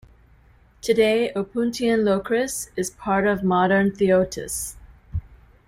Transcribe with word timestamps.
Today, 0.81 1.31
Opuntian 1.35 2.01
Locris 2.03 2.71
is 2.75 2.89
part 2.89 3.27
of 3.27 3.43
modern 3.43 3.91
Phthiotis. 3.91 4.73